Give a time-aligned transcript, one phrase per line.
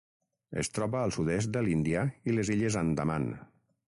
[0.61, 3.31] Es troba al sud-est de l'Índia i les Illes Andaman.